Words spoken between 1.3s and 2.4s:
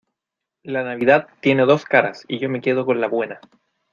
tiene dos caras y